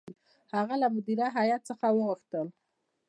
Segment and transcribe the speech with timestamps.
[0.55, 2.47] هغه له مدیره هیات څخه وغوښتل.